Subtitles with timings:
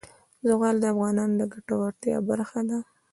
[0.47, 2.79] زغال د افغانانو د ګټورتیا برخه ده.